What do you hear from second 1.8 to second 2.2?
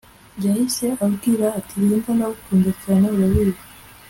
Linda